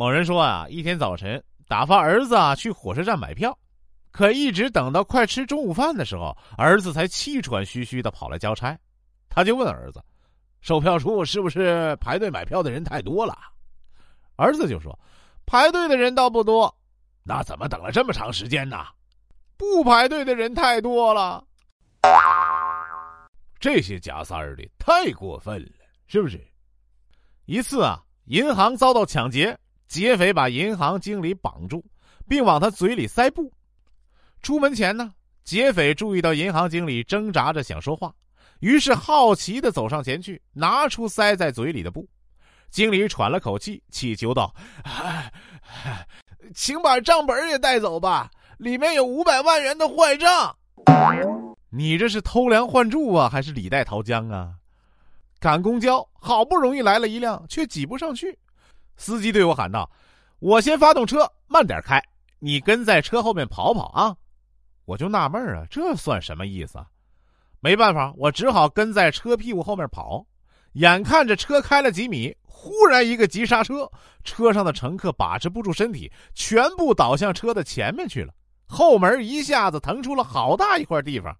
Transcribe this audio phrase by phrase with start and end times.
[0.00, 3.54] 某人说啊，一天早晨打发儿子啊去火车站买票，
[4.10, 8.74] 可一直等到快吃中午饭的时候，儿子才气喘吁吁的跑来交差。
[9.28, 10.02] 他就问儿子
[10.62, 13.36] ：“售票处是不是排队买票的人太多了？”
[14.36, 14.98] 儿子就说
[15.44, 16.74] ：“排队的人倒不多，
[17.22, 18.86] 那怎么等了这么长时间呢？
[19.58, 21.44] 不排队的人太多了。”
[23.60, 25.68] 这些假三儿的太过分了，
[26.06, 26.42] 是不是？
[27.44, 29.54] 一次啊，银行遭到抢劫，
[29.90, 31.84] 劫匪把银行经理绑住，
[32.28, 33.52] 并往他嘴里塞布。
[34.40, 35.12] 出门前呢，
[35.42, 38.14] 劫匪注意到银行经理挣扎着想说话，
[38.60, 42.08] 于是好奇的走上前去，拿出塞在嘴里的布。
[42.70, 44.54] 经理喘了口气，祈求道
[46.54, 50.56] ：“请把账本也带走吧，里面有五百万元的坏账。”
[51.68, 54.52] 你这是偷梁换柱啊，还是李代桃僵啊？
[55.40, 58.38] 赶公交，好不容易来了一辆，却挤不上去。
[59.00, 59.90] 司机对我喊道
[60.40, 61.98] ：“我先发动车，慢点开，
[62.38, 64.14] 你跟在车后面跑跑啊！”
[64.84, 66.86] 我就纳闷啊，这算什么意思啊？
[67.60, 70.22] 没办法，我只好跟在车屁股后面跑。
[70.74, 73.90] 眼看着车开了几米，忽然一个急刹车，
[74.22, 78.34] 车上的乘客把持不住身体，全部倒向车的前面去了，
[78.66, 81.34] 后门一下子腾出了好大一块地方。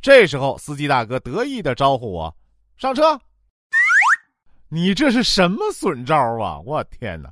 [0.00, 2.34] 这时候，司机大哥得意的招呼我
[2.78, 3.20] ：“上车。”
[4.74, 6.58] 你这是什么损招啊！
[6.60, 7.30] 我天哪！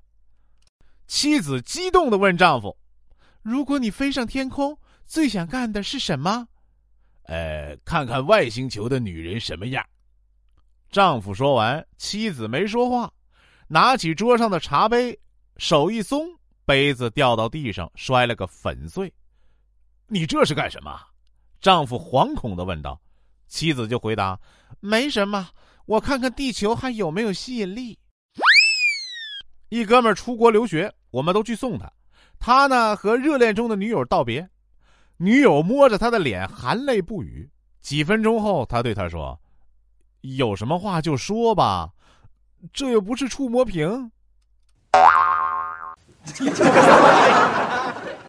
[1.06, 2.76] 妻子激动的问丈夫
[3.40, 6.46] ：“如果你飞上天空，最想干的是什么
[7.24, 9.82] ？”“呃，看看外星球的女人什么样。”
[10.92, 13.10] 丈夫说完，妻子没说话，
[13.68, 15.18] 拿起桌上的茶杯，
[15.56, 16.28] 手一松，
[16.66, 19.10] 杯子掉到地上，摔了个粉碎。
[20.08, 21.00] “你这是干什么？”
[21.58, 23.00] 丈夫惶恐的问道，
[23.48, 24.38] 妻子就回答
[24.80, 25.48] ：“没什么，
[25.90, 27.98] 我看看地球还有没有吸引力。”
[29.70, 31.90] 一哥们儿出国留学，我们都去送他。
[32.38, 34.48] 他呢和热恋中的女友道别，
[35.16, 37.50] 女友摸着他的脸，含泪不语。
[37.80, 39.36] 几分钟后，他对他说
[40.22, 41.90] ：“有什么话就说吧，
[42.72, 44.12] 这又不是触摸屏。”